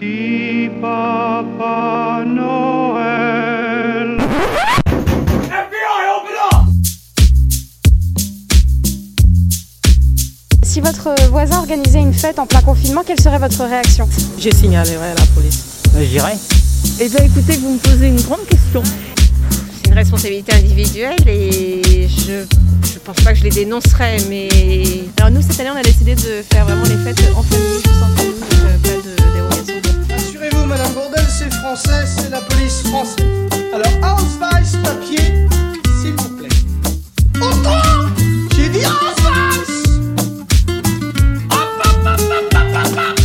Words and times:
Petit 0.00 0.70
Papa 0.80 2.24
Noël. 2.26 4.16
Si 10.62 10.80
votre 10.80 11.14
voisin 11.28 11.58
organisait 11.58 11.98
une 11.98 12.14
fête 12.14 12.38
en 12.38 12.46
plein 12.46 12.62
confinement, 12.62 13.02
quelle 13.06 13.20
serait 13.20 13.38
votre 13.38 13.62
réaction? 13.62 14.08
Je 14.38 14.48
signalerai 14.48 14.94
à 14.96 15.14
la 15.14 15.26
police. 15.34 15.82
Je 15.94 16.04
dirais. 16.04 16.38
Eh 16.98 17.08
bien 17.10 17.22
écoutez, 17.22 17.58
vous 17.58 17.74
me 17.74 17.78
posez 17.78 18.08
une 18.08 18.22
grande 18.22 18.46
question. 18.46 18.82
C'est 18.82 19.88
une 19.90 19.94
responsabilité 19.96 20.54
individuelle 20.54 21.28
et 21.28 22.08
je 22.08 22.46
je 22.90 22.98
pense 22.98 23.16
pas 23.22 23.32
que 23.32 23.38
je 23.38 23.44
les 23.44 23.50
dénoncerais, 23.50 24.16
mais 24.30 24.48
Alors 25.18 25.30
nous, 25.30 25.42
cette 25.42 25.60
année, 25.60 25.70
on 25.70 25.78
a 25.78 25.82
décidé 25.82 26.14
de 26.14 26.42
faire 26.50 26.64
vraiment 26.64 26.84
les 26.84 26.96
fêtes 26.96 27.22
en 27.36 27.42
famille, 27.42 27.82
tous 27.82 27.90
en 27.90 28.30
Madame 30.70 30.92
Bourdel, 30.92 31.26
c'est 31.28 31.52
français, 31.52 32.06
c'est 32.06 32.30
la 32.30 32.40
police 32.42 32.82
française. 32.84 33.26
Alors, 33.74 34.16
Ausweis, 34.16 34.78
papier, 34.84 35.18
s'il 36.00 36.12
vous 36.12 36.36
plaît. 36.36 36.48
Autant 37.38 38.06
J'ai 38.54 38.68
dit 38.68 38.78
Ausweis 38.78 39.66
Hop, 41.50 41.70
hop, 41.80 42.06
hop, 42.06 42.20
hop, 42.20 42.54
hop, 42.54 42.68
hop, 42.72 42.98
hop. 42.98 43.18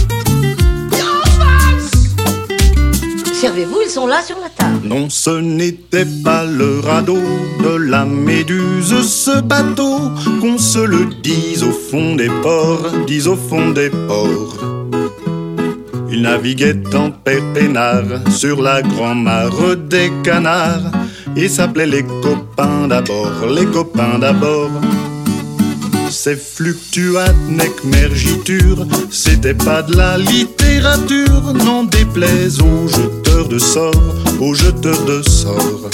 Dis 0.89 1.03
Ausweis 1.03 1.85
Servez-vous, 3.39 3.81
ils 3.85 3.91
sont 3.91 4.07
là 4.07 4.23
sur 4.23 4.39
la 4.39 4.49
table. 4.49 4.79
Non, 4.83 5.07
ce 5.11 5.29
n'était 5.29 6.07
pas 6.23 6.45
le 6.45 6.79
radeau 6.79 7.21
de 7.63 7.75
la 7.75 8.05
méduse, 8.05 9.07
ce 9.07 9.39
bateau, 9.41 9.99
qu'on 10.41 10.57
se 10.57 10.79
le 10.79 11.05
dise 11.21 11.61
au 11.61 11.71
fond 11.71 12.15
des 12.15 12.31
ports, 12.41 12.89
dise 13.05 13.27
au 13.27 13.35
fond 13.35 13.69
des 13.69 13.91
ports. 13.91 14.74
Il 16.11 16.21
naviguait 16.21 16.95
en 16.95 17.11
père 17.11 17.41
peinard 17.53 18.03
sur 18.29 18.61
la 18.61 18.81
grand-mare 18.81 19.75
des 19.89 20.11
canards 20.23 20.91
et 21.35 21.49
s'appelait 21.49 21.87
les 21.87 22.03
copains 22.03 22.87
d'abord, 22.87 23.45
les 23.49 23.65
copains 23.65 24.19
d'abord. 24.19 24.71
Ces 26.09 26.35
fluctuates 26.35 27.35
mergiture, 27.83 28.85
c'était 29.11 29.53
pas 29.53 29.81
de 29.81 29.95
la 29.95 30.17
littérature, 30.17 31.53
n'en 31.53 31.83
déplaise 31.83 32.61
aux 32.61 32.87
jeteurs 32.87 33.47
de 33.47 33.59
sorts, 33.59 34.15
aux 34.39 34.53
jeteurs 34.53 35.03
de 35.05 35.21
sorts. 35.23 35.89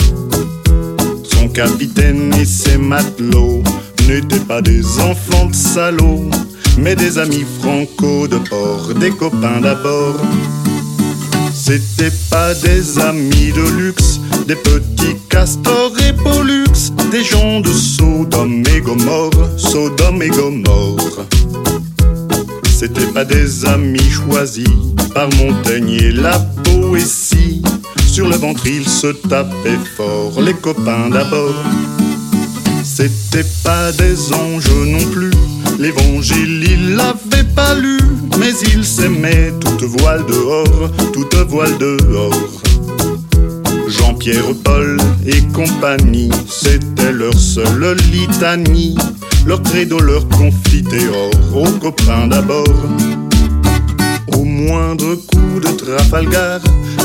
Son 1.24 1.48
capitaine 1.50 2.34
et 2.40 2.46
ses 2.46 2.78
matelots 2.78 3.64
n'étaient 4.08 4.46
pas 4.48 4.62
des 4.62 4.84
enfants 5.00 5.48
de 5.48 5.56
salauds, 5.56 6.30
mais 6.78 6.96
des 6.96 7.18
amis 7.18 7.46
franco 7.60 8.28
de 8.28 8.38
port, 8.38 8.94
des 8.96 9.12
copains 9.12 9.62
d'abord. 9.62 10.16
C'était 11.54 12.12
pas 12.30 12.54
des 12.54 13.00
amis 13.00 13.52
de 13.52 13.78
luxe, 13.78 14.20
des 14.48 14.56
petits 14.56 15.18
castors 15.30 15.94
et 16.08 16.14
pollux, 16.14 16.92
des 17.12 17.24
gens 17.24 17.60
de 17.62 17.72
Sodome 17.72 18.64
et 18.76 18.82
Gomorre, 18.82 19.32
Sodome 19.58 20.22
et 20.24 20.30
Gomorre. 20.30 21.26
C'était 22.70 23.08
pas 23.14 23.26
des 23.26 23.66
amis 23.66 24.10
choisis 24.10 24.68
par 25.14 25.30
Montaigne 25.38 25.92
et 25.92 26.12
la 26.12 26.40
poésie. 26.64 27.62
Sur 28.08 28.28
le 28.28 28.36
ventre, 28.36 28.66
ils 28.66 28.90
se 28.90 29.08
tapaient 29.08 29.80
fort, 29.96 30.42
les 30.42 30.54
copains 30.54 31.10
d'abord. 31.10 31.54
C'était 32.84 33.48
pas 33.64 33.92
des 33.92 34.34
anges 34.34 34.70
non 34.86 35.06
plus, 35.12 35.32
l'évangile 35.82 36.64
il 36.70 36.96
l'avait 36.96 37.50
pas 37.56 37.74
lu, 37.74 37.98
mais 38.40 38.54
ils 38.74 38.86
s'aimaient 38.86 39.52
toute 39.60 39.84
voile 39.84 40.24
dehors, 40.28 40.92
toute 41.12 41.36
voile 41.50 41.76
dehors. 41.80 42.62
Jean-Pierre, 43.88 44.54
Paul 44.64 44.98
et 45.26 45.42
compagnie, 45.54 46.30
c'était 46.48 47.12
leur 47.12 47.34
seule 47.34 47.98
litanie, 48.12 48.96
leur 49.46 49.62
credo, 49.64 50.00
leur 50.00 50.28
confiteor, 50.30 51.32
aux 51.56 51.72
copains 51.80 52.28
d'abord. 52.28 52.86
Au 54.38 54.44
moindre 54.44 55.16
coup 55.16 55.60
de 55.60 55.72
Trafalgar, 55.78 56.60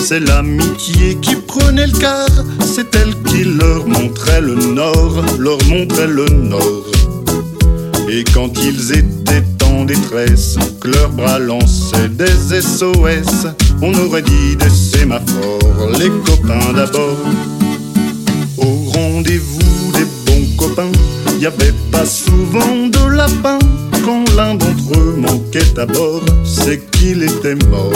c'est 0.04 0.20
l'amitié 0.20 1.16
qui 1.22 1.36
prenait 1.36 1.86
le 1.86 1.98
quart, 1.98 2.44
c'est 2.60 2.94
elle 2.94 3.14
qui 3.22 3.44
leur 3.44 3.86
montrait 3.86 4.42
le 4.42 4.54
nord, 4.54 5.24
leur 5.38 5.58
montrait 5.64 6.08
le 6.08 6.26
nord. 6.26 6.95
Et 8.08 8.22
quand 8.32 8.52
ils 8.62 8.92
étaient 8.92 9.64
en 9.64 9.84
détresse, 9.84 10.56
que 10.80 10.88
leurs 10.88 11.10
bras 11.10 11.38
lançaient 11.38 12.08
des 12.08 12.60
SOS, 12.60 13.48
on 13.82 13.92
aurait 13.94 14.22
dit 14.22 14.56
des 14.56 14.70
sémaphores, 14.70 15.90
les 15.98 16.10
copains 16.24 16.72
d'abord. 16.72 17.18
Au 18.58 18.90
rendez-vous 18.92 19.92
des 19.92 20.06
bons 20.24 20.46
copains, 20.56 20.92
y 21.40 21.46
avait 21.46 21.74
pas 21.90 22.06
souvent 22.06 22.86
de 22.86 23.10
lapin. 23.10 23.58
Quand 24.04 24.24
l'un 24.36 24.54
d'entre 24.54 24.98
eux 24.98 25.16
manquait 25.18 25.78
à 25.78 25.86
bord, 25.86 26.24
c'est 26.44 26.88
qu'il 26.92 27.24
était 27.24 27.56
mort. 27.68 27.92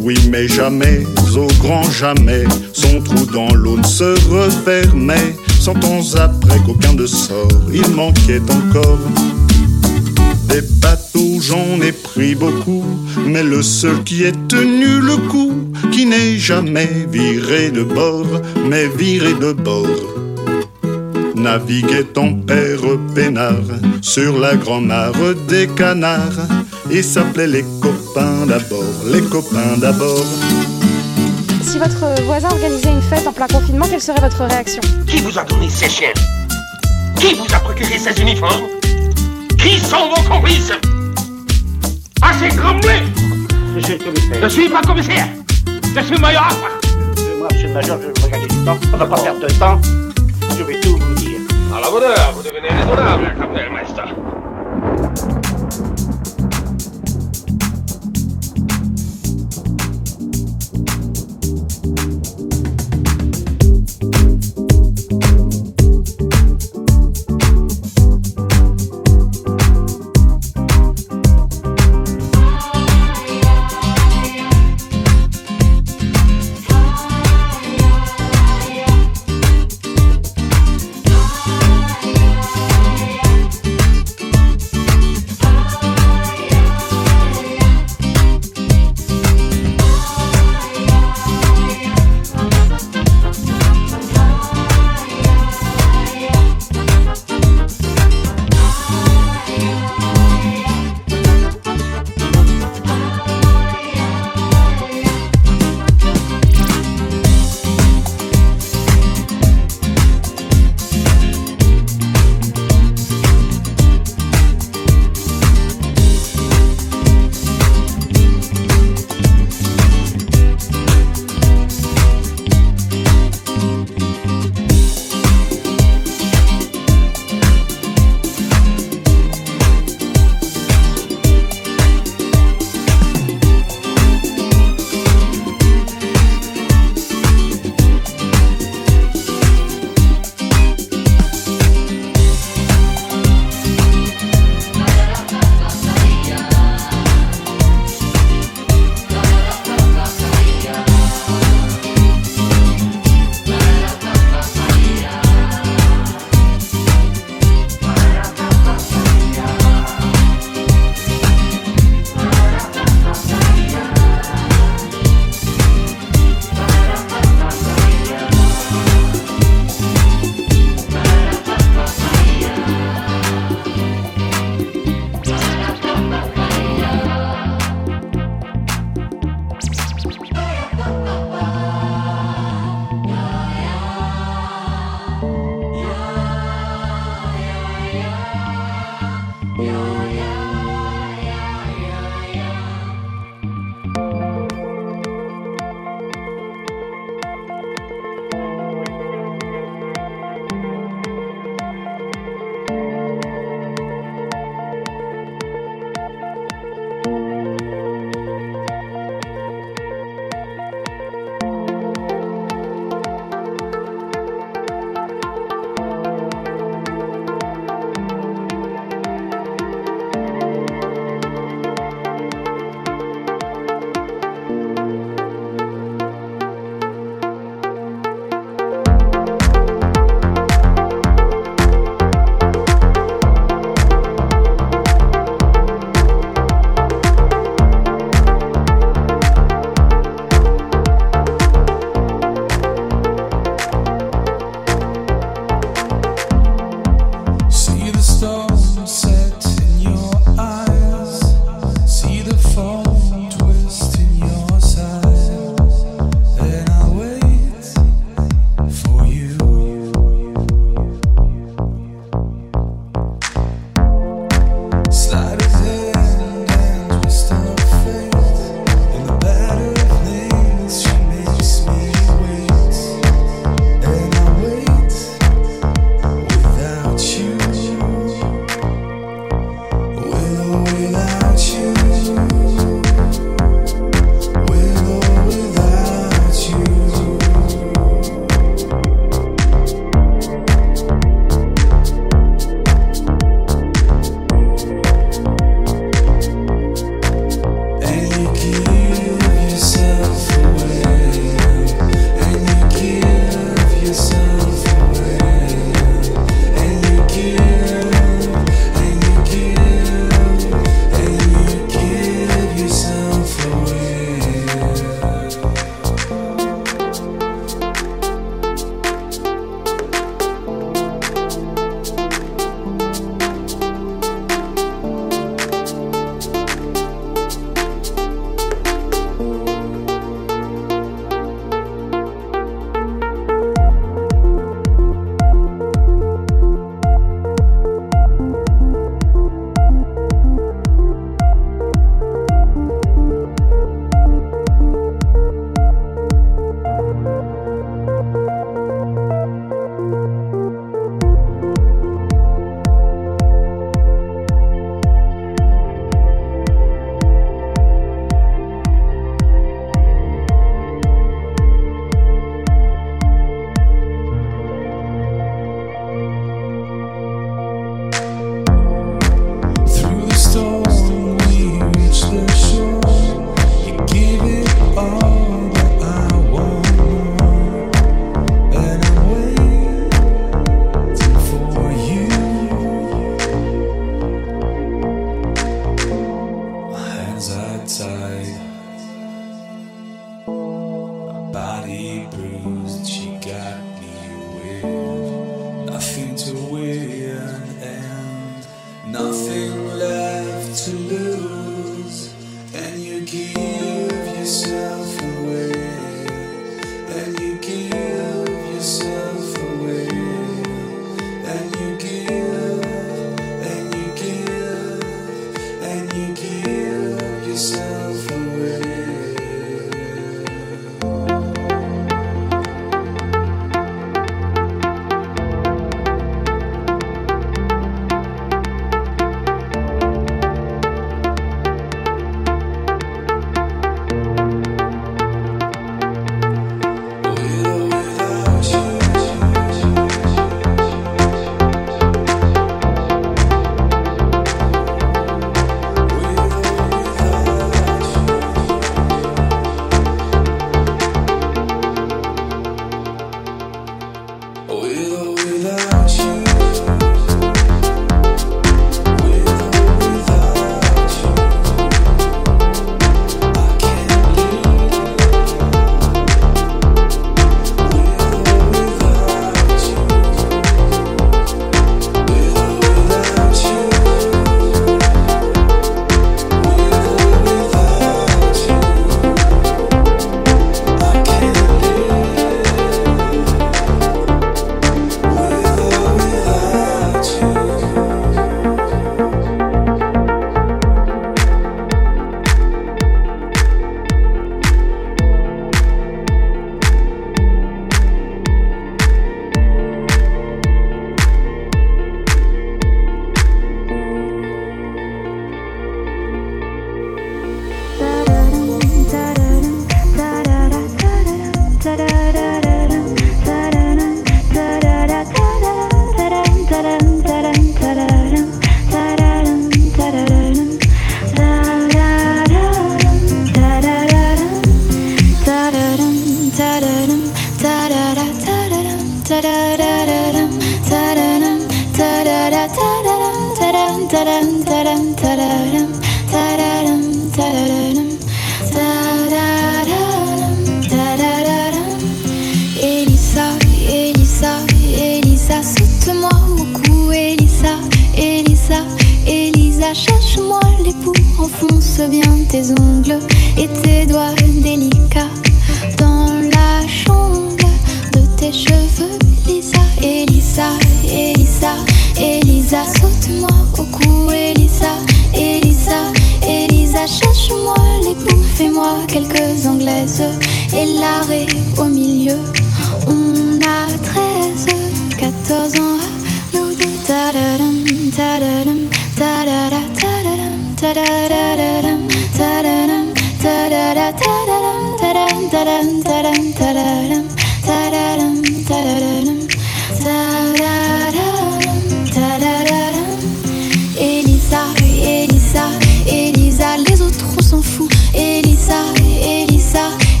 Oui, 0.00 0.14
mais 0.30 0.46
jamais, 0.48 1.02
au 1.36 1.46
grand 1.60 1.88
jamais, 1.90 2.44
son 2.72 3.00
trou 3.00 3.26
dans 3.26 3.52
l'eau 3.54 3.76
ne 3.76 3.84
se 3.84 4.14
refermait. 4.30 5.34
Cent 5.62 5.84
ans 5.84 6.02
après 6.16 6.58
qu'aucun 6.66 6.92
de 6.92 7.06
sort, 7.06 7.46
il 7.72 7.88
manquait 7.90 8.42
encore. 8.50 8.98
Des 10.48 10.60
bateaux, 10.80 11.38
j'en 11.40 11.80
ai 11.80 11.92
pris 11.92 12.34
beaucoup, 12.34 12.84
mais 13.28 13.44
le 13.44 13.62
seul 13.62 14.02
qui 14.02 14.24
ait 14.24 14.34
tenu 14.48 14.98
le 14.98 15.16
coup, 15.30 15.52
qui 15.92 16.04
n'est 16.04 16.36
jamais 16.36 17.06
viré 17.08 17.70
de 17.70 17.84
bord, 17.84 18.26
mais 18.68 18.88
viré 18.88 19.34
de 19.34 19.52
bord 19.52 19.86
naviguait 21.36 22.18
en 22.18 22.34
père 22.34 22.80
peinard 23.14 23.68
sur 24.00 24.38
la 24.38 24.54
grand-mare 24.54 25.34
des 25.48 25.66
canards 25.66 26.46
et 26.90 27.02
s'appelait 27.02 27.48
les 27.48 27.64
copains 27.80 28.46
d'abord, 28.46 28.94
les 29.12 29.22
copains 29.22 29.76
d'abord. 29.78 30.24
Si 31.82 31.88
votre 31.88 32.22
voisin 32.22 32.48
organisait 32.50 32.92
une 32.92 33.02
fête 33.02 33.26
en 33.26 33.32
plein 33.32 33.48
confinement, 33.48 33.86
quelle 33.90 34.00
serait 34.00 34.20
votre 34.20 34.44
réaction 34.44 34.80
Qui 35.08 35.18
vous 35.18 35.36
a 35.36 35.42
donné 35.42 35.68
ces 35.68 35.88
chiens 35.88 36.12
Qui 37.18 37.34
vous 37.34 37.52
a 37.52 37.58
procuré 37.58 37.98
ces 37.98 38.20
uniformes 38.20 38.68
Qui 39.58 39.80
sont 39.80 40.08
vos 40.14 40.22
complices 40.30 40.70
Assez 42.20 42.54
grommelé 42.54 43.02
Monsieur 43.74 43.98
le 43.98 44.04
commissaire. 44.04 44.38
Je 44.42 44.48
suis 44.48 44.68
pas 44.68 44.82
commissaire 44.82 45.26
Je 45.96 46.00
suis 46.02 46.18
major 46.18 46.46
Moi, 47.38 47.48
monsieur 47.50 47.68
le 47.68 47.74
major, 47.74 47.98
je 48.00 48.22
vais 48.22 48.30
gagner 48.30 48.46
du 48.46 48.64
temps. 48.64 48.78
On 48.92 48.96
va 48.96 49.06
pas 49.06 49.20
perdre 49.20 49.40
de 49.40 49.48
temps. 49.54 49.80
Je 50.56 50.62
vais 50.62 50.78
tout 50.80 50.96
vous 50.96 51.14
dire. 51.14 51.40
À 51.76 51.80
la 51.80 51.90
bonne 51.90 52.04
heure, 52.04 52.32
vous 52.34 52.42
devenez 52.42 52.68
raisonnable, 52.68 53.34
Kapellmeister. 53.40 55.51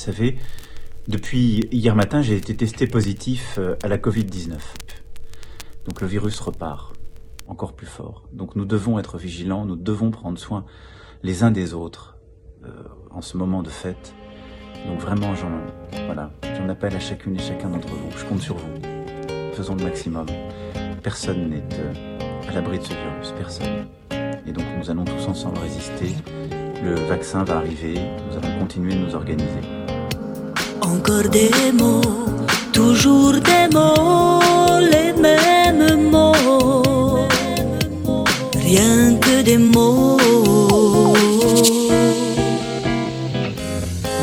Savez, 0.00 0.38
depuis 1.08 1.68
hier 1.70 1.94
matin, 1.94 2.22
j'ai 2.22 2.36
été 2.36 2.56
testé 2.56 2.86
positif 2.86 3.56
euh, 3.58 3.76
à 3.82 3.88
la 3.88 3.98
Covid-19. 3.98 4.56
Donc 5.86 6.00
le 6.00 6.06
virus 6.06 6.40
repart 6.40 6.94
encore 7.48 7.74
plus 7.74 7.86
fort. 7.86 8.24
Donc 8.32 8.56
nous 8.56 8.64
devons 8.64 8.98
être 8.98 9.18
vigilants, 9.18 9.64
nous 9.64 9.76
devons 9.76 10.10
prendre 10.10 10.38
soin 10.38 10.64
les 11.22 11.42
uns 11.42 11.50
des 11.50 11.74
autres 11.74 12.16
euh, 12.64 12.70
en 13.10 13.20
ce 13.20 13.36
moment 13.36 13.62
de 13.62 13.68
fête. 13.68 14.14
Donc 14.86 15.00
vraiment, 15.00 15.34
j'en 15.34 15.50
voilà, 16.06 16.30
appelle 16.68 16.96
à 16.96 17.00
chacune 17.00 17.36
et 17.36 17.42
chacun 17.42 17.68
d'entre 17.68 17.88
vous. 17.88 18.10
Je 18.16 18.24
compte 18.24 18.40
sur 18.40 18.56
vous. 18.56 18.72
Faisons 19.52 19.74
le 19.74 19.84
maximum. 19.84 20.26
Personne 21.02 21.50
n'est 21.50 21.74
euh, 21.74 22.18
à 22.48 22.52
l'abri 22.52 22.78
de 22.78 22.84
ce 22.84 22.94
virus, 22.94 23.34
personne. 23.36 23.86
Et 24.46 24.52
donc 24.52 24.64
nous 24.78 24.90
allons 24.90 25.04
tous 25.04 25.26
ensemble 25.28 25.58
résister. 25.58 26.14
Le 26.82 26.94
vaccin 26.94 27.44
va 27.44 27.56
arriver, 27.58 27.94
nous 27.94 28.38
allons 28.38 28.58
continuer 28.58 28.94
de 28.94 29.00
nous 29.00 29.14
organiser. 29.14 29.79
Encore 30.82 31.28
des 31.30 31.50
mots, 31.72 32.00
toujours 32.72 33.32
des 33.32 33.68
mots, 33.72 34.78
les 34.80 35.12
mêmes 35.20 36.10
mots, 36.10 37.26
rien 38.54 39.16
que 39.20 39.42
des 39.42 39.58
mots. 39.58 40.16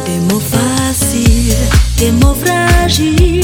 Des 0.06 0.20
mots 0.30 0.40
faciles, 0.40 1.56
des 1.98 2.12
mots 2.12 2.36
fragiles, 2.44 3.37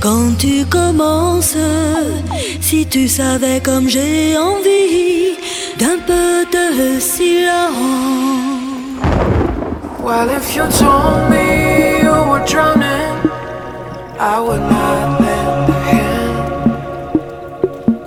quand 0.00 0.36
tu 0.38 0.64
commences. 0.64 1.56
Si 2.60 2.86
tu 2.86 3.08
savais 3.08 3.60
comme 3.60 3.88
j'ai 3.88 4.36
envie 4.36 5.36
d'un 5.78 5.98
peu 6.06 6.44
de 6.50 7.00
silence. 7.00 8.20
Well, 10.02 10.30
if 10.30 10.56
you 10.56 10.64
told 10.78 11.30
me 11.30 12.00
you 12.02 12.10
were 12.30 12.44
drowning, 12.46 13.30
I 14.18 14.40
would 14.40 14.60
not 14.60 15.20
lend 15.20 15.68
a 15.68 15.72
hand. 15.90 16.38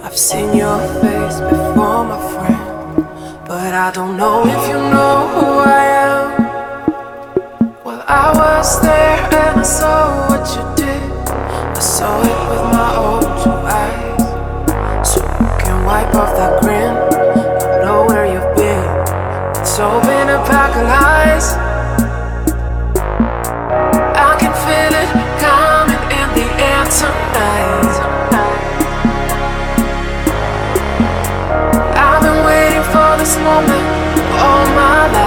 I've 0.03 0.17
seen 0.17 0.53
your 0.55 0.79
face 1.01 1.39
before, 1.39 2.03
my 2.03 2.17
friend, 2.33 3.05
but 3.47 3.73
I 3.73 3.91
don't 3.93 4.17
know 4.17 4.43
if 4.45 4.67
you 4.67 4.79
know 4.93 5.27
who 5.35 5.59
I 5.59 5.85
am. 6.09 6.23
Well, 7.85 8.03
I 8.07 8.33
was 8.35 8.81
there 8.81 9.19
and 9.31 9.59
I 9.59 9.63
saw 9.63 10.29
what 10.29 10.45
you 10.55 10.72
saw 11.83 12.21
it 12.21 12.49
with 12.49 12.63
my 12.71 12.95
own 12.95 13.21
two 13.43 13.51
eyes. 13.51 14.21
So 15.05 15.19
you 15.19 15.51
can 15.59 15.83
wipe 15.83 16.15
off 16.15 16.33
that 16.37 16.61
grin. 16.61 16.95
I 16.95 17.83
know 17.83 18.05
where 18.07 18.25
you've 18.25 18.55
been. 18.55 18.87
It's 19.59 19.77
all 19.79 19.99
been 20.01 20.29
a 20.29 20.39
pack 20.47 20.71
of 20.79 20.85
lies. 20.87 21.47
I 24.15 24.31
can 24.39 24.53
feel 24.63 24.93
it 25.03 25.09
coming 25.43 26.03
in 26.19 26.27
the 26.39 26.47
air 26.71 26.85
tonight. 26.99 27.95
I've 31.99 32.21
been 32.23 32.45
waiting 32.45 32.85
for 32.93 33.11
this 33.19 33.35
moment 33.43 33.85
all 34.39 34.65
my 34.79 35.11
life. 35.11 35.22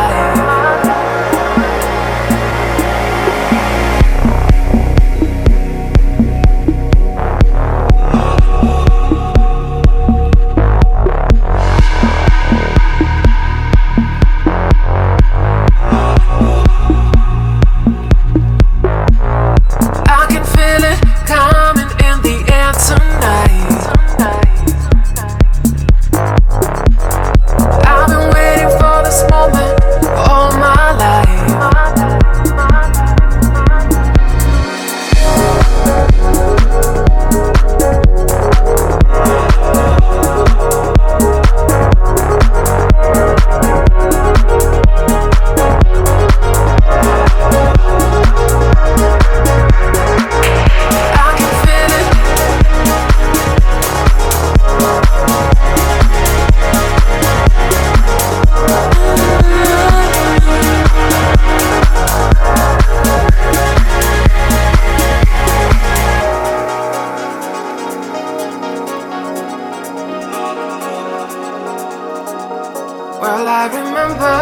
Well, 73.27 73.49
I 73.49 73.67
remember, 73.67 74.37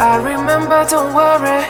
I 0.00 0.16
remember, 0.16 0.82
don't 0.88 1.12
worry. 1.12 1.62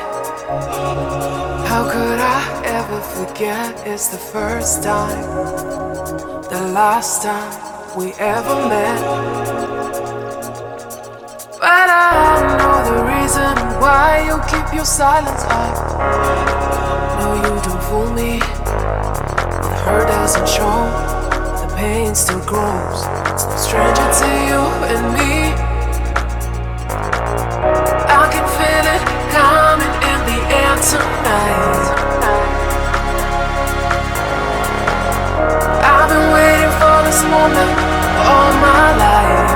How 1.66 1.82
could 1.90 2.20
I 2.20 2.62
ever 2.64 3.00
forget 3.00 3.82
It's 3.84 4.06
the 4.06 4.16
first 4.16 4.84
time, 4.84 5.20
the 6.48 6.62
last 6.72 7.24
time 7.24 7.98
we 7.98 8.12
ever 8.20 8.54
met. 8.68 9.00
But 11.58 11.88
I 11.90 12.38
know 12.56 12.76
the 12.90 12.98
reason 13.10 13.52
why 13.82 14.22
you 14.28 14.38
keep 14.46 14.72
your 14.72 14.84
silence 14.84 15.42
up. 15.42 15.74
No, 17.18 17.34
you 17.34 17.54
don't 17.66 17.82
fool 17.90 18.10
me. 18.12 18.38
The 18.38 19.74
hurt 19.82 20.06
doesn't 20.06 20.48
show, 20.48 20.78
the 21.66 21.74
pain 21.76 22.14
still 22.14 22.44
grows. 22.46 23.00
Stranger 23.58 24.08
to 24.20 24.30
you 24.46 24.62
and 24.86 25.18
me. 25.18 25.69
I've 30.82 30.96
been 36.08 36.32
waiting 36.32 36.72
for 36.80 37.02
this 37.04 37.22
moment 37.24 37.78
all 38.16 38.52
my 38.62 38.96
life. 38.96 39.49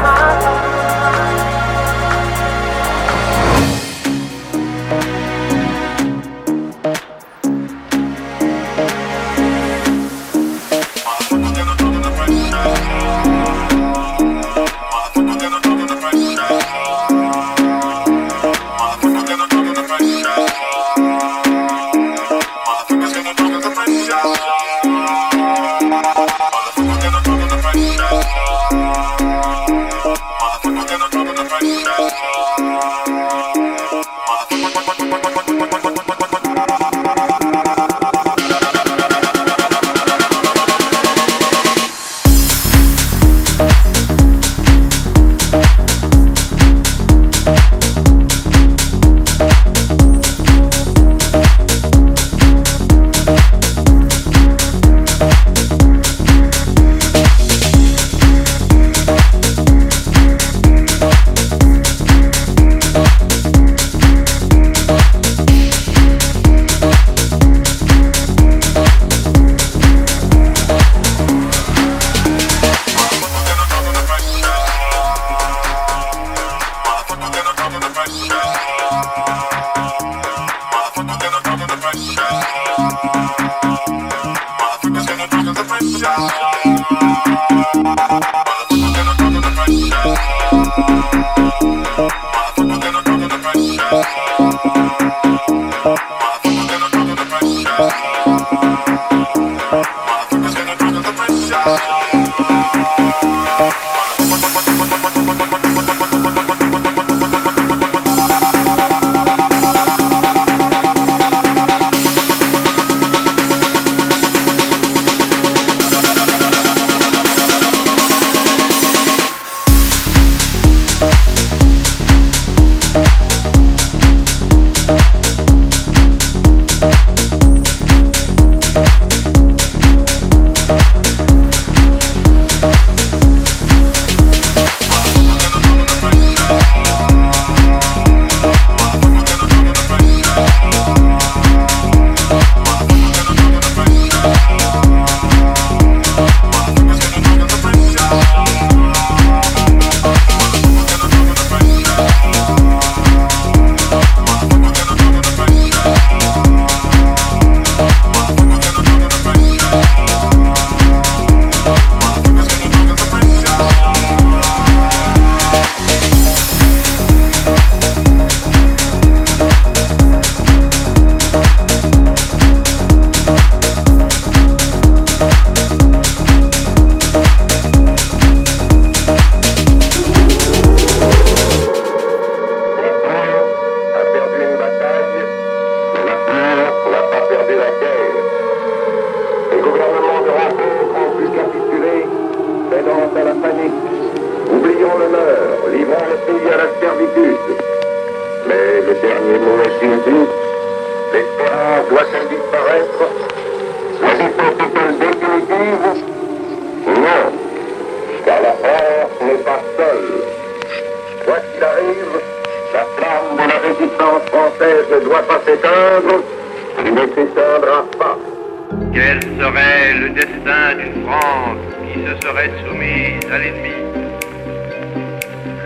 Quel 218.93 219.21
serait 219.23 219.95
le 219.95 220.09
destin 220.11 220.75
d'une 220.77 221.07
France 221.07 221.59
qui 221.83 222.01
se 222.01 222.27
serait 222.27 222.51
soumise 222.67 223.33
à 223.33 223.39
l'ennemi? 223.39 223.75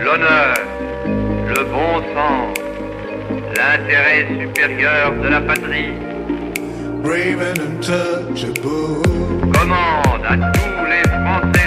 L'honneur, 0.03 0.55
le 1.07 1.65
bon 1.65 2.03
sens, 2.15 2.59
l'intérêt 3.57 4.27
supérieur 4.41 5.13
de 5.23 5.29
la 5.29 5.41
patrie. 5.41 5.93
Brave 7.03 7.41
and 7.41 7.61
untouchable. 7.61 8.59
commande 9.53 10.25
à 10.29 10.37
tous 10.53 10.85
les 10.87 11.09
Français 11.09 11.58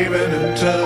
even 0.00 0.56
a. 0.56 0.78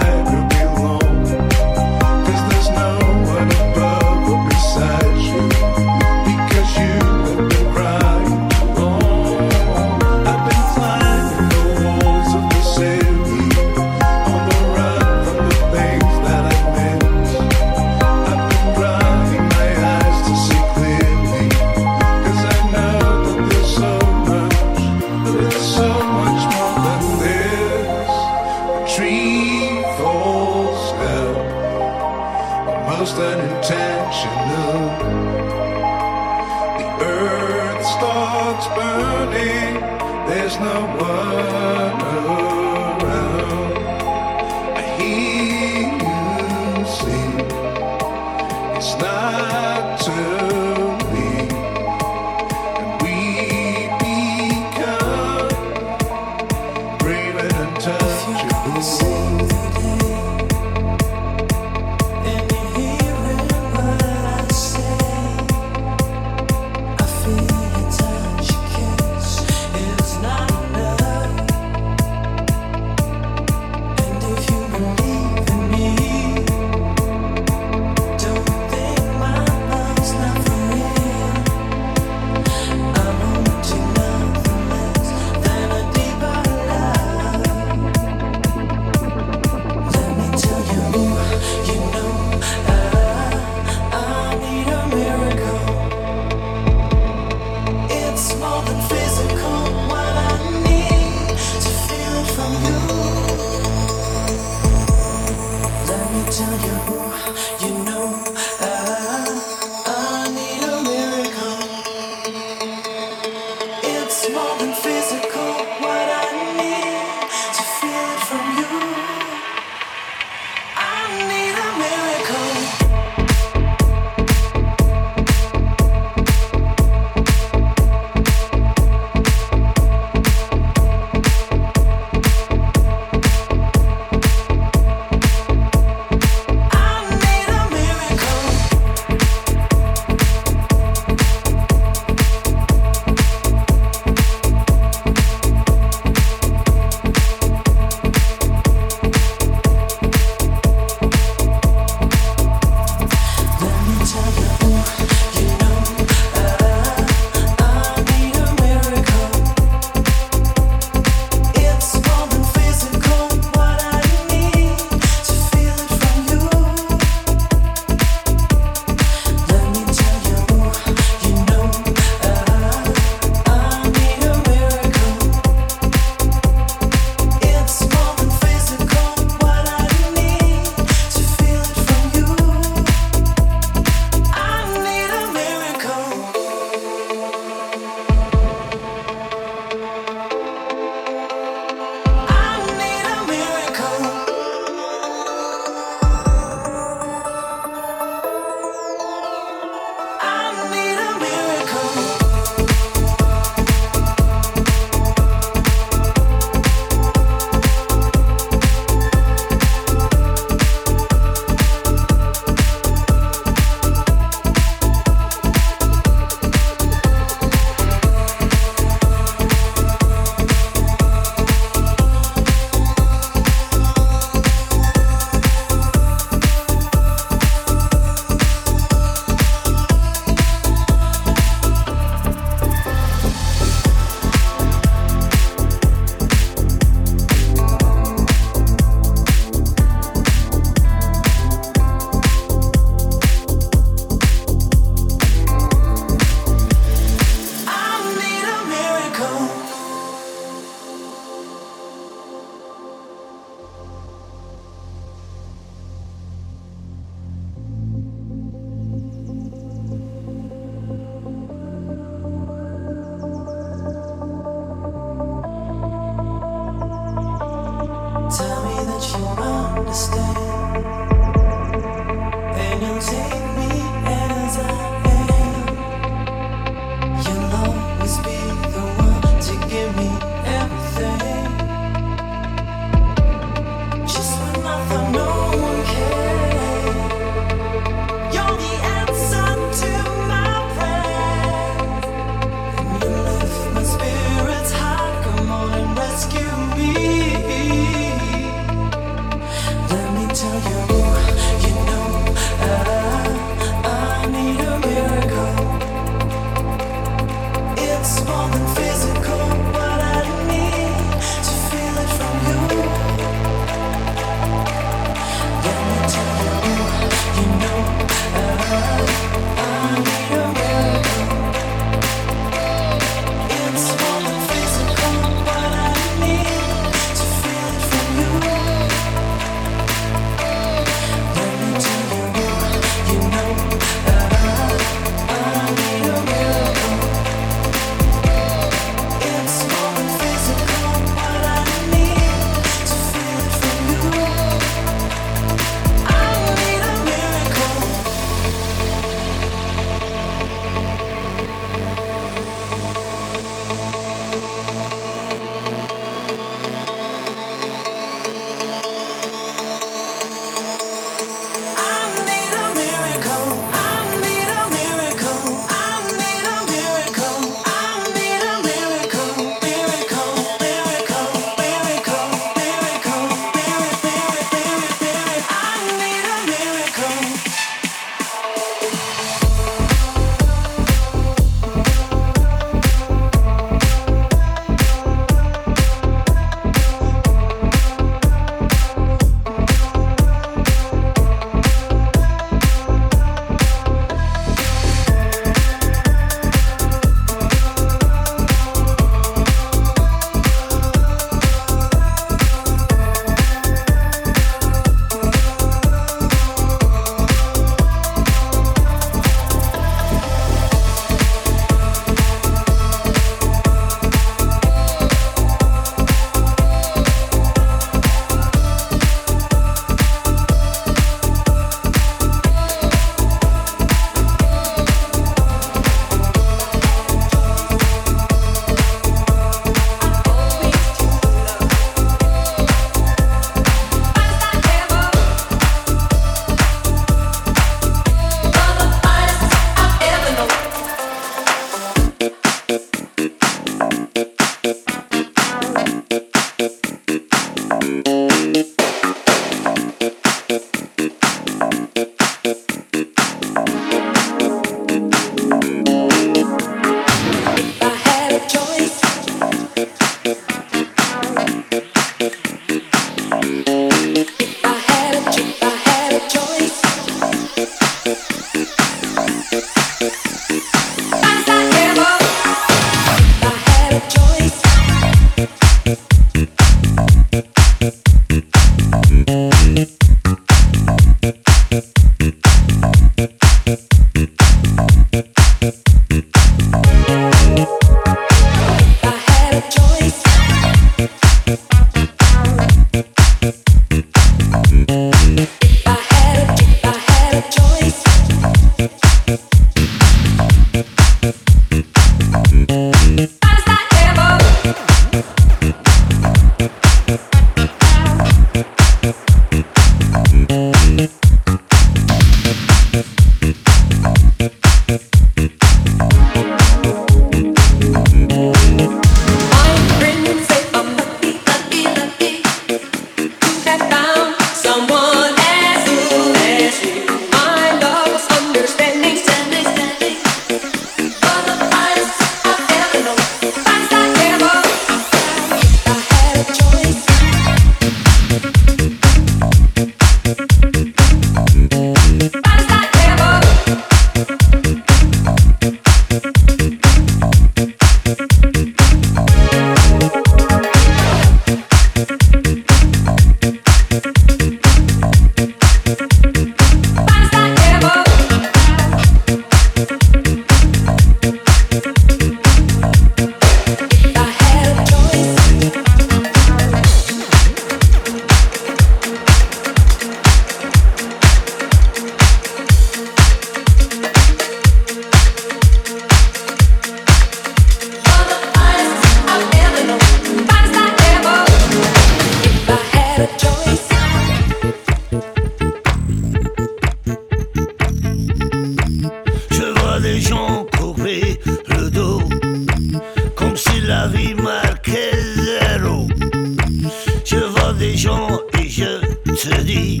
des 597.78 597.96
gens 597.96 598.28
et 598.60 598.68
je 598.68 599.00
te 599.34 599.60
dis, 599.62 600.00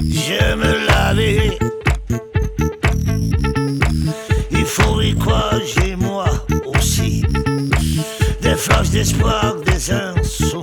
je 0.00 0.54
me 0.54 0.86
laver. 0.86 1.58
Il 4.50 4.64
faut 4.64 5.00
y 5.02 5.14
croire, 5.14 5.60
j'ai 5.74 5.96
moi 5.96 6.26
aussi 6.64 7.22
des 8.40 8.56
flashs 8.56 8.90
d'espoir, 8.90 9.56
des 9.66 9.90
insolents. 9.92 10.59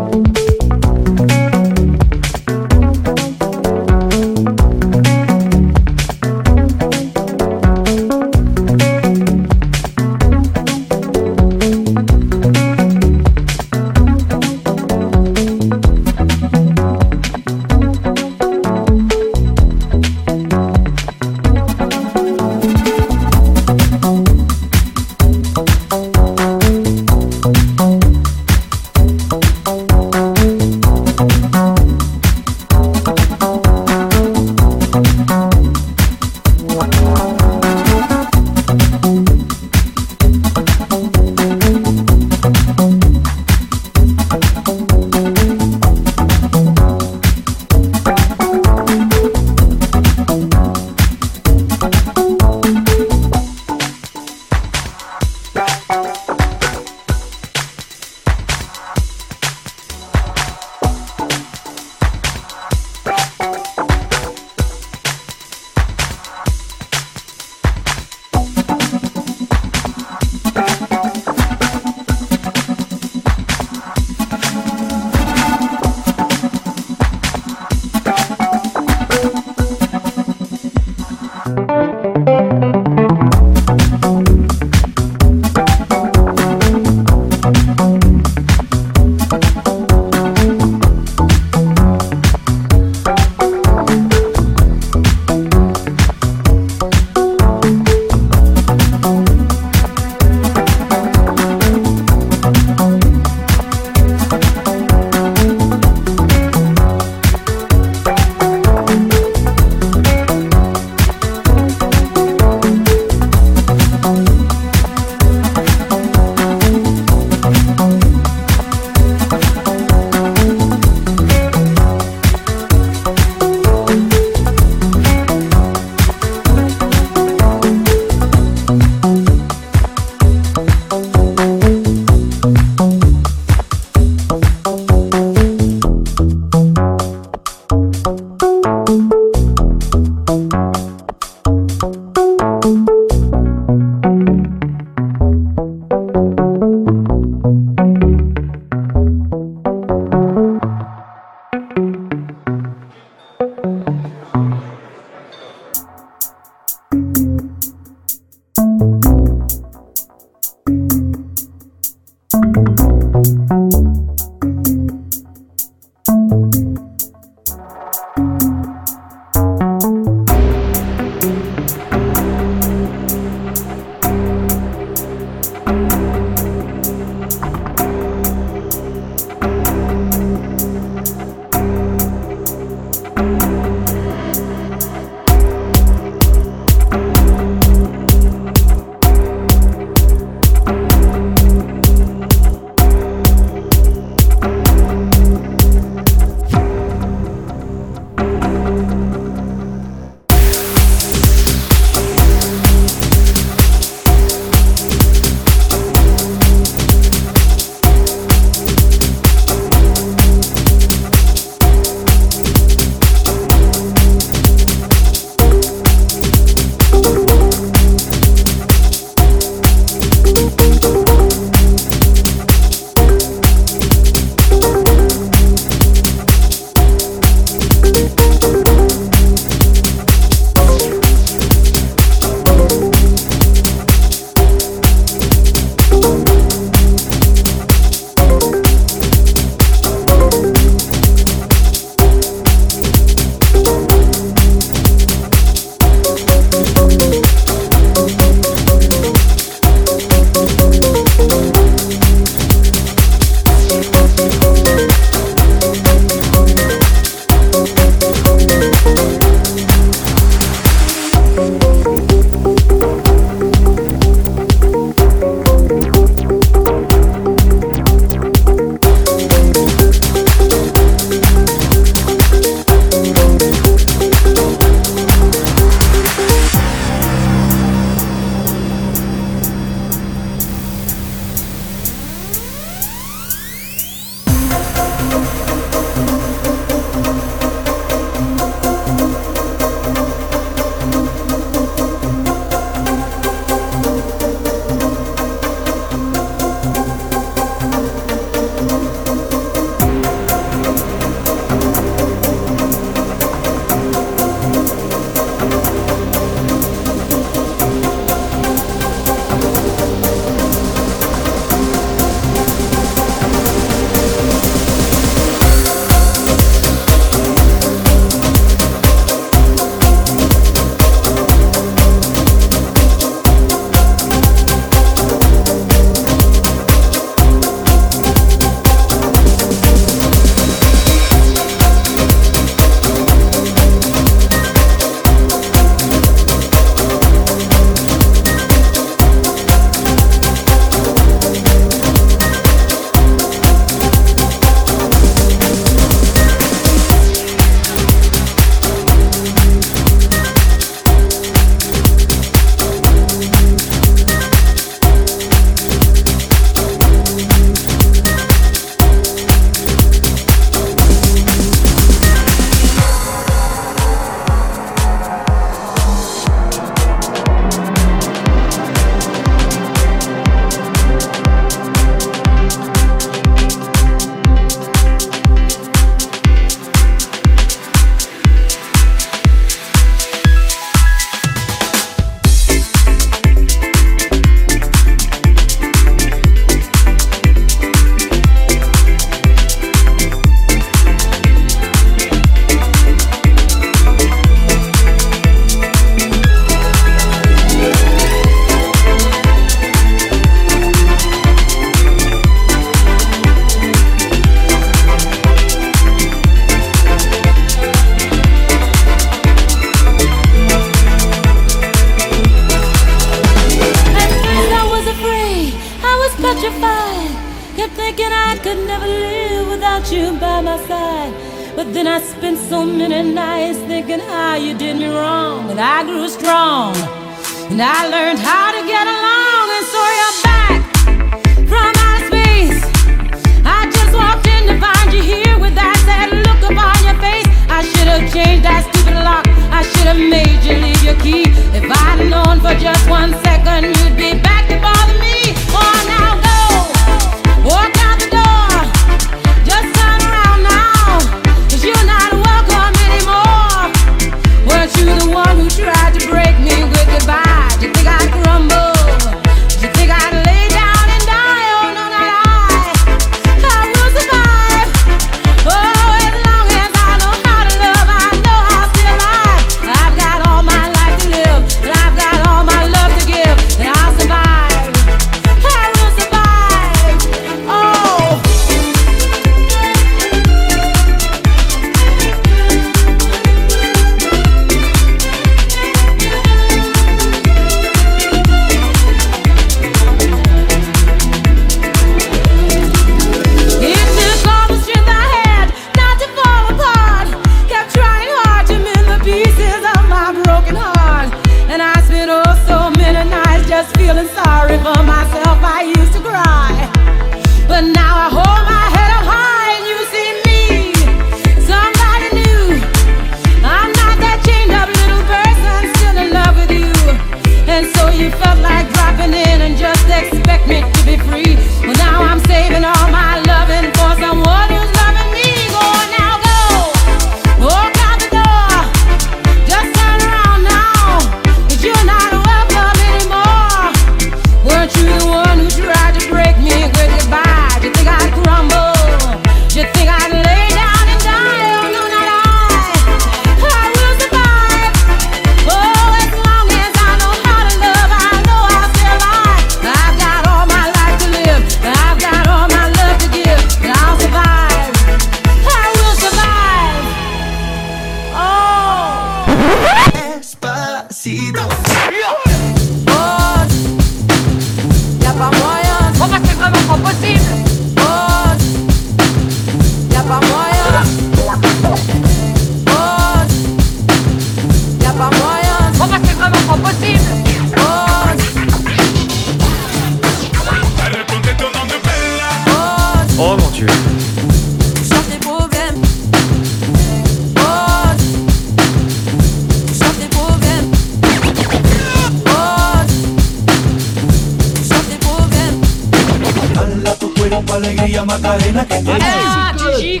Alegría 597.56 598.04
Macarena 598.04 598.66
que 598.66 598.82
te 598.82 598.92
Ah, 599.00 599.52
Gigi 599.76 600.00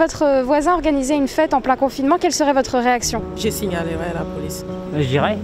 votre 0.00 0.42
voisin 0.42 0.72
organisait 0.72 1.16
une 1.16 1.28
fête 1.28 1.52
en 1.52 1.60
plein 1.60 1.76
confinement, 1.76 2.16
quelle 2.18 2.32
serait 2.32 2.54
votre 2.54 2.78
réaction? 2.78 3.22
J'ai 3.36 3.50
signalé 3.50 3.90
ouais, 3.90 4.14
la 4.14 4.24
police. 4.24 4.64
Je 4.96 5.04
dirais 5.06 5.36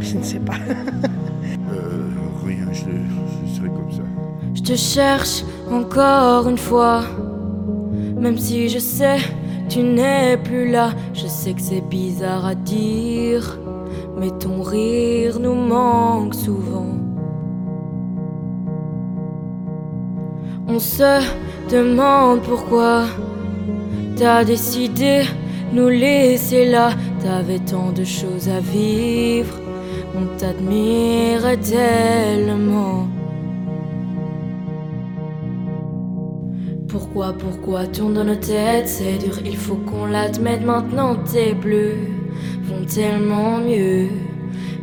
Je 0.00 0.16
ne 0.16 0.22
sais 0.22 0.38
pas. 0.38 0.52
Rien, 2.46 2.66
je, 2.72 2.84
je 3.44 3.56
serais 3.56 3.68
comme 3.68 3.90
ça. 3.90 4.02
Je 4.54 4.62
te 4.62 4.76
cherche 4.76 5.42
encore 5.68 6.48
une 6.48 6.58
fois, 6.58 7.02
même 8.16 8.38
si 8.38 8.68
je 8.68 8.78
sais 8.78 9.18
tu 9.68 9.82
n'es 9.82 10.38
plus 10.38 10.70
là. 10.70 10.92
Je 11.12 11.26
sais 11.26 11.52
que 11.52 11.60
c'est 11.60 11.82
bizarre 11.82 12.46
à 12.46 12.54
dire, 12.54 13.58
mais 14.16 14.30
ton 14.30 14.62
rire 14.62 15.40
nous 15.40 15.54
manque 15.54 16.34
souvent. 16.34 16.86
On 20.68 20.78
se 20.78 21.20
demande 21.70 22.40
pourquoi 22.42 23.04
t'as 24.18 24.44
décidé 24.44 25.22
nous 25.72 25.88
laisser 25.88 26.66
là. 26.66 26.90
T'avais 27.22 27.58
tant 27.60 27.92
de 27.92 28.04
choses 28.04 28.48
à 28.48 28.60
vivre, 28.60 29.54
on 30.16 30.26
t'admirait 30.38 31.58
tellement. 31.58 33.06
Pourquoi, 36.88 37.32
pourquoi 37.32 37.86
tourne 37.86 38.14
dans 38.14 38.24
nos 38.24 38.34
têtes 38.34 38.88
C'est 38.88 39.18
dur, 39.18 39.38
il 39.44 39.56
faut 39.56 39.76
qu'on 39.76 40.06
l'admette 40.06 40.64
maintenant. 40.64 41.16
Tes 41.16 41.52
bleus 41.52 41.96
vont 42.64 42.84
tellement 42.86 43.58
mieux. 43.58 44.08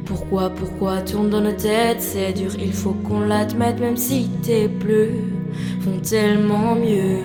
Pourquoi, 0.05 0.49
pourquoi 0.51 1.01
tourne 1.01 1.29
dans 1.29 1.41
nos 1.41 1.51
têtes 1.51 2.01
C'est 2.01 2.33
dur, 2.33 2.51
il 2.59 2.73
faut 2.73 2.93
qu'on 2.93 3.21
l'admette, 3.21 3.79
même 3.79 3.97
si 3.97 4.29
tes 4.43 4.67
bleus 4.67 5.13
vont 5.79 5.99
tellement 5.99 6.75
mieux. 6.75 7.21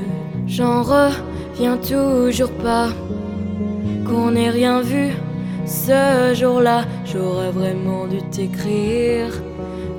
J'en 0.46 0.82
reviens 1.52 1.76
toujours 1.76 2.52
pas 2.52 2.88
qu'on 4.06 4.32
n'ait 4.32 4.50
rien 4.50 4.80
vu 4.80 5.10
ce 5.66 6.34
jour-là. 6.34 6.84
J'aurais 7.04 7.50
vraiment 7.50 8.06
dû 8.06 8.22
t'écrire 8.30 9.32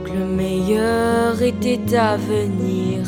que 0.04 0.12
le 0.12 0.26
meilleur 0.26 1.41
était 1.41 1.95
à 1.95 2.18
venir. 2.18 3.08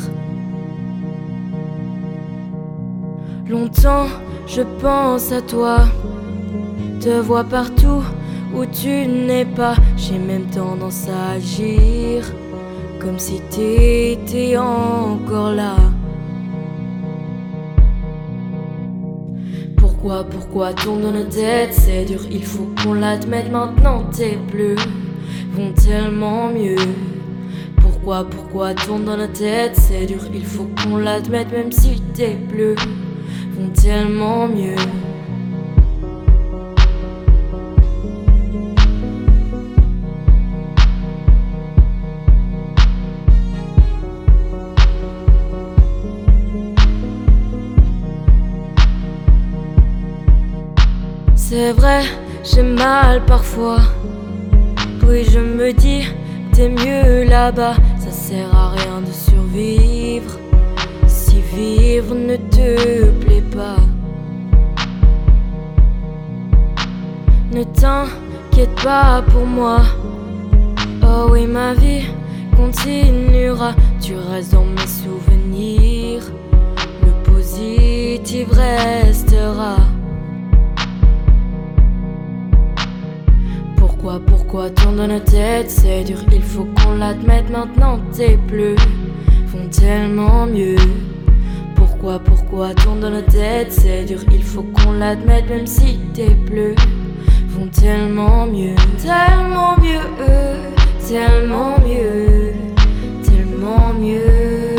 Longtemps 3.48 4.06
je 4.46 4.62
pense 4.80 5.32
à 5.32 5.40
toi, 5.40 5.78
te 7.00 7.20
vois 7.20 7.44
partout 7.44 8.02
où 8.54 8.66
tu 8.66 9.06
n'es 9.06 9.46
pas. 9.46 9.74
J'ai 9.96 10.18
même 10.18 10.46
tendance 10.46 11.08
à 11.08 11.32
agir 11.32 12.24
comme 13.00 13.18
si 13.18 13.40
t'étais 13.50 14.56
encore 14.56 15.52
là. 15.52 15.76
Pourquoi, 20.04 20.24
pourquoi 20.24 20.74
tourne 20.74 21.00
dans 21.00 21.12
nos 21.12 21.24
têtes 21.24 21.72
C'est 21.72 22.04
dur, 22.04 22.20
il 22.30 22.44
faut 22.44 22.68
qu'on 22.82 22.92
l'admette 22.92 23.50
maintenant. 23.50 24.04
Tes 24.14 24.36
bleus 24.36 24.76
vont 25.54 25.72
tellement 25.72 26.48
mieux. 26.48 26.76
Pourquoi, 27.80 28.28
pourquoi 28.28 28.74
tourne 28.74 29.06
dans 29.06 29.16
nos 29.16 29.28
têtes 29.28 29.76
C'est 29.76 30.04
dur, 30.04 30.20
il 30.34 30.44
faut 30.44 30.68
qu'on 30.76 30.98
l'admette, 30.98 31.50
même 31.50 31.72
si 31.72 32.02
tes 32.12 32.34
bleus 32.34 32.74
vont 33.56 33.70
tellement 33.70 34.46
mieux. 34.46 34.76
C'est 51.66 51.72
vrai, 51.72 52.02
j'ai 52.42 52.62
mal 52.62 53.24
parfois. 53.24 53.80
Oui, 55.08 55.24
je 55.24 55.38
me 55.38 55.72
dis, 55.72 56.02
t'es 56.52 56.68
mieux 56.68 57.24
là-bas. 57.24 57.72
Ça 57.98 58.10
sert 58.10 58.54
à 58.54 58.72
rien 58.72 59.00
de 59.00 59.10
survivre 59.10 60.38
si 61.06 61.40
vivre 61.40 62.14
ne 62.14 62.36
te 62.36 63.10
plaît 63.12 63.44
pas. 63.50 63.78
Ne 67.50 67.64
t'inquiète 67.64 68.78
pas 68.82 69.22
pour 69.22 69.46
moi. 69.46 69.80
Oh 71.02 71.28
oui, 71.30 71.46
ma 71.46 71.72
vie 71.72 72.04
continuera. 72.54 73.72
Tu 74.02 74.16
restes 74.16 74.52
dans 74.52 74.66
mes 74.66 74.86
souvenirs. 74.86 76.24
Le 77.06 77.32
positif 77.32 78.48
restera. 78.50 79.76
Pourquoi, 84.04 84.20
pourquoi 84.26 84.68
tourne 84.68 84.96
dans 84.96 85.06
nos 85.06 85.18
têtes 85.18 85.70
C'est 85.70 86.04
dur, 86.04 86.18
il 86.30 86.42
faut 86.42 86.66
qu'on 86.66 86.96
l'admette 86.96 87.48
maintenant. 87.48 87.98
Tes 88.12 88.36
bleus 88.36 88.76
vont 89.46 89.66
tellement 89.70 90.44
mieux. 90.44 90.76
Pourquoi, 91.74 92.18
pourquoi 92.18 92.74
tourne 92.74 93.00
dans 93.00 93.08
nos 93.08 93.22
têtes 93.22 93.72
C'est 93.72 94.04
dur, 94.04 94.18
il 94.30 94.42
faut 94.42 94.62
qu'on 94.62 94.92
l'admette, 94.92 95.48
même 95.48 95.66
si 95.66 96.00
tes 96.12 96.34
bleus 96.34 96.74
vont 97.48 97.68
tellement 97.68 98.44
mieux. 98.44 98.74
Tellement 98.98 99.78
mieux, 99.78 100.02
tellement 101.08 101.78
mieux, 101.80 102.52
tellement 103.22 103.94
mieux. 103.98 104.76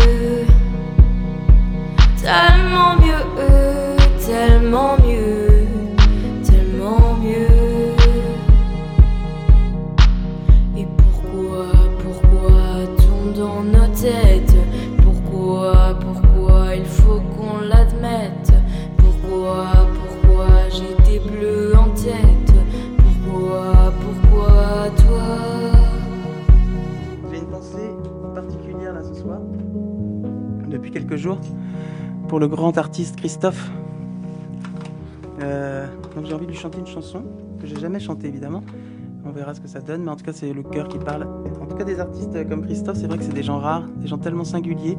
Tellement 2.22 2.96
mieux, 3.02 3.26
tellement 4.24 4.98
mieux, 5.04 5.45
pour 32.28 32.40
le 32.40 32.48
grand 32.48 32.78
artiste 32.78 33.16
Christophe. 33.18 33.72
Euh, 35.42 35.88
donc 36.16 36.26
j'ai 36.26 36.34
envie 36.34 36.46
de 36.46 36.52
lui 36.52 36.58
chanter 36.58 36.80
une 36.80 36.88
chanson 36.88 37.22
que 37.60 37.68
j'ai 37.68 37.80
jamais 37.80 38.00
chantée 38.00 38.28
évidemment. 38.28 38.64
On 39.26 39.32
verra 39.32 39.54
ce 39.54 39.60
que 39.62 39.68
ça 39.68 39.80
donne, 39.82 40.04
mais 40.04 40.12
en 40.12 40.16
tout 40.16 40.24
cas 40.24 40.34
c'est 40.34 40.54
le 40.54 40.64
cœur 40.64 40.88
qui 40.88 40.98
parle. 40.98 41.28
En 41.62 41.66
tout 41.66 41.76
cas 41.76 41.84
des 41.84 42.00
artistes 42.00 42.48
comme 42.48 42.62
Christophe, 42.64 42.98
c'est 42.98 43.08
vrai 43.08 43.18
que 43.18 43.24
c'est 43.24 43.34
des 43.34 43.44
gens 43.44 43.60
rares, 43.60 43.84
des 43.98 44.08
gens 44.08 44.18
tellement 44.18 44.44
singuliers, 44.44 44.98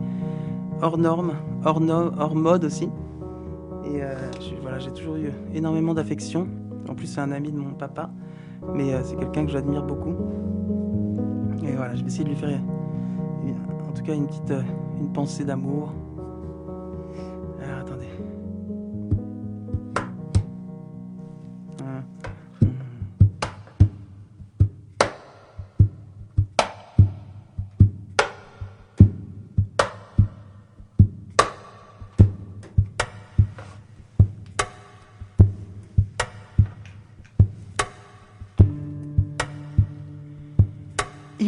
hors 0.83 0.99
normes, 0.99 1.33
hors, 1.65 1.81
no- 1.81 2.11
hors 2.19 2.35
mode 2.35 2.65
aussi. 2.65 2.89
Et 3.85 4.03
euh, 4.03 4.15
j'ai 4.81 4.91
toujours 4.93 5.17
eu 5.17 5.31
énormément 5.55 5.95
d'affection. 5.95 6.49
En 6.89 6.95
plus 6.95 7.07
c'est 7.07 7.21
un 7.21 7.33
ami 7.33 7.51
de 7.53 7.59
mon 7.59 7.71
papa, 7.71 8.11
mais 8.75 8.93
euh, 8.93 9.01
c'est 9.05 9.17
quelqu'un 9.17 9.47
que 9.47 9.53
j'admire 9.53 9.85
beaucoup. 9.85 10.15
Et 11.65 11.73
voilà, 11.73 11.95
je 11.95 12.03
vais 12.03 12.09
essayer 12.09 12.25
de 12.25 12.29
lui 12.31 12.37
faire 12.37 12.49
une- 12.51 13.55
en 13.89 13.93
tout 13.93 14.03
cas 14.03 14.15
une 14.15 14.27
petite 14.27 14.51
euh, 14.51 14.63
une 15.01 15.09
pensée 15.13 15.45
d'amour. 15.45 15.93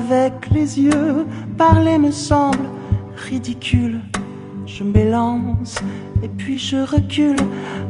Avec 0.00 0.50
les 0.50 0.80
yeux. 0.80 1.26
Parler 1.58 1.98
me 1.98 2.10
semble 2.10 2.66
ridicule. 3.28 4.00
Je 4.66 4.82
m'élance 4.82 5.76
et 6.22 6.28
puis 6.28 6.58
je 6.58 6.78
recule 6.94 7.42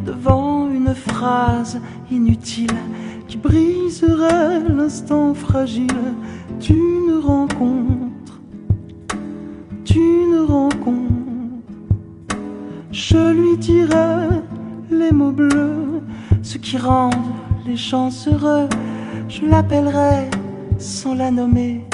devant 0.05 0.69
une 0.71 0.95
phrase 0.95 1.81
inutile 2.11 2.81
qui 3.29 3.37
briserait 3.37 4.61
l'instant 4.69 5.35
fragile 5.35 6.03
d'une 6.59 7.21
rencontre, 7.23 8.41
d'une 9.85 10.39
rencontre. 10.49 11.13
Je 12.91 13.23
lui 13.39 13.57
dirai 13.59 14.27
les 14.91 15.13
mots 15.13 15.37
bleus, 15.43 16.03
ce 16.43 16.59
qui 16.59 16.77
rendent 16.77 17.35
les 17.67 17.77
gens 17.77 18.11
heureux. 18.27 18.69
Je 19.29 19.43
l'appellerai 19.47 20.29
sans 20.79 21.15
la 21.15 21.31
nommer. 21.31 21.90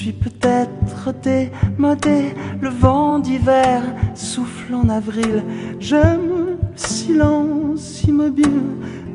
Je 0.00 0.04
suis 0.06 0.12
peut-être 0.14 1.12
démodé, 1.20 2.34
le 2.62 2.70
vent 2.70 3.18
d'hiver 3.18 3.82
souffle 4.14 4.74
en 4.74 4.88
avril. 4.88 5.44
J'aime 5.78 6.26
le 6.26 6.58
silence 6.74 8.02
immobile 8.04 8.62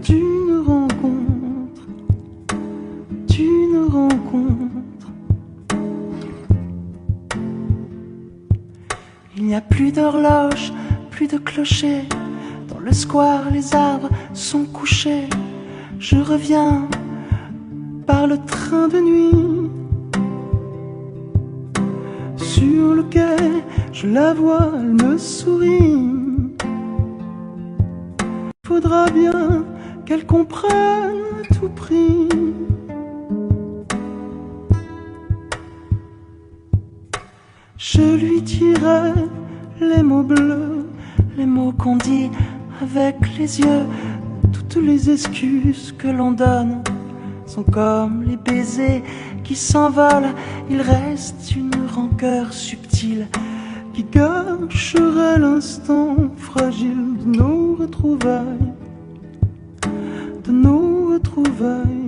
d'une 0.03 0.63
rencontre, 0.63 1.87
d'une 3.27 3.87
rencontre. 3.89 5.07
Il 9.37 9.45
n'y 9.45 9.55
a 9.55 9.61
plus 9.61 9.91
d'horloge, 9.91 10.71
plus 11.09 11.25
de 11.25 11.39
clocher. 11.39 12.03
Dans 12.67 12.79
le 12.79 12.93
square, 12.93 13.49
les 13.49 13.73
arbres 13.73 14.09
sont 14.35 14.65
couchés. 14.65 15.29
Je 15.97 16.17
reviens 16.17 16.87
par 18.05 18.27
le 18.27 18.37
train 18.45 18.87
de 18.87 18.99
nuit. 18.99 19.54
Sur 22.55 22.93
le 22.93 23.03
je 23.91 24.07
la 24.07 24.33
vois, 24.33 24.71
elle 24.75 24.93
me 24.93 25.17
sourit. 25.17 26.09
Faudra 28.65 29.09
bien 29.09 29.65
qu'elle 30.05 30.25
comprenne 30.25 31.19
à 31.41 31.53
tout 31.53 31.67
prix. 31.67 32.29
Je 37.77 38.15
lui 38.23 38.41
dirai 38.41 39.11
les 39.81 40.01
mots 40.01 40.23
bleus, 40.23 40.87
les 41.35 41.45
mots 41.45 41.73
qu'on 41.73 41.97
dit 41.97 42.29
avec 42.81 43.17
les 43.37 43.59
yeux. 43.59 43.85
Toutes 44.53 44.81
les 44.81 45.09
excuses 45.09 45.93
que 45.97 46.07
l'on 46.07 46.31
donne 46.31 46.81
sont 47.45 47.63
comme 47.63 48.23
les 48.23 48.37
baisers 48.37 49.03
qui 49.45 49.55
s'envolent. 49.55 50.33
Il 50.69 50.81
reste 50.81 51.55
une 51.55 51.71
rancœur 51.93 52.51
subtile 52.51 53.27
qui 53.93 54.03
gâcherait 54.03 55.39
l'instant 55.39 56.15
fragile 56.35 57.17
de 57.23 57.37
nos 57.37 57.75
retrouvailles, 57.75 58.73
de 60.43 60.51
nos 60.51 61.13
retrouvailles. 61.13 62.03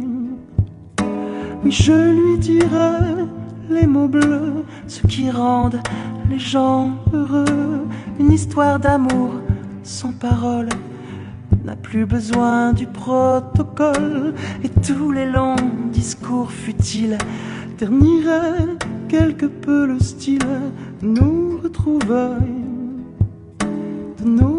Oui, 1.64 1.72
je 1.72 1.94
lui 1.94 2.38
dirai 2.40 3.26
les 3.70 3.88
mots 3.88 4.08
bleus, 4.08 4.66
ce 4.88 5.06
qui 5.08 5.32
rendent 5.32 5.82
les 6.30 6.40
gens 6.40 6.92
heureux. 7.14 7.86
Une 8.20 8.32
histoire 8.32 8.80
d'amour 8.80 9.32
sans 9.84 10.12
parole 10.12 10.70
plus 11.82 12.06
besoin 12.06 12.74
du 12.74 12.86
protocole 12.86 14.34
et 14.64 14.70
tous 14.70 15.12
les 15.12 15.26
longs 15.26 15.56
discours 15.92 16.52
futiles 16.52 17.18
terniraient 17.78 18.78
quelque 19.08 19.46
peu 19.46 19.86
le 19.86 20.00
style 20.00 20.40
nos 21.02 21.60
retrouvailles, 21.64 22.66
de 24.20 24.30
nos. 24.30 24.58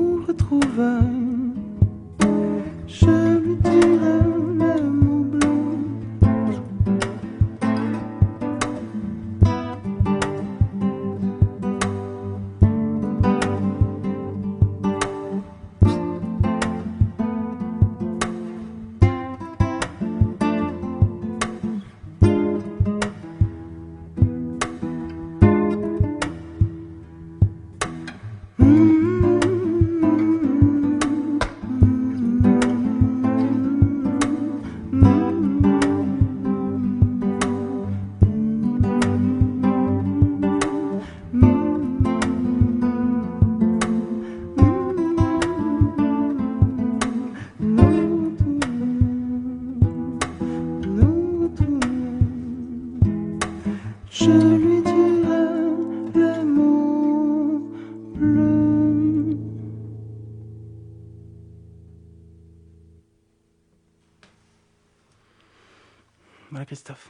Voilà 66.68 66.76
Christophe. 66.76 67.07